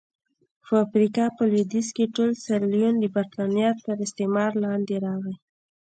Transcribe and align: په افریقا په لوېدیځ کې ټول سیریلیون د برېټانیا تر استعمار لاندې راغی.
په 0.65 0.73
افریقا 0.85 1.25
په 1.37 1.43
لوېدیځ 1.49 1.87
کې 1.95 2.11
ټول 2.15 2.29
سیریلیون 2.43 2.95
د 2.99 3.05
برېټانیا 3.15 3.69
تر 3.83 3.97
استعمار 4.05 4.51
لاندې 4.63 4.95
راغی. 5.05 5.35